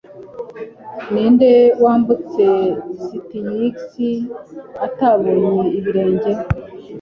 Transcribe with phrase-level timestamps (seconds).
[1.11, 1.51] ninde
[1.83, 2.45] wambutse
[3.09, 3.75] Styx
[4.85, 6.31] atabonye ibirenge